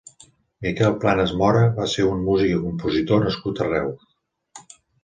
Miquel 0.67 0.95
Planàs 1.03 1.35
Mora 1.41 1.61
va 1.77 1.87
ser 1.93 2.09
un 2.15 2.27
músic 2.31 2.55
i 2.55 2.59
compositor 2.65 3.25
nascut 3.29 3.67
a 3.67 3.71
Reus. 3.73 4.79